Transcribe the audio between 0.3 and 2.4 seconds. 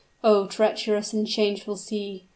treacherous and changeful sea!